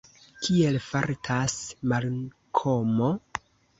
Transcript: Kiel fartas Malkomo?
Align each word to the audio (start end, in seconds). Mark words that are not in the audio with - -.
Kiel 0.45 0.77
fartas 0.85 1.57
Malkomo? 1.93 3.11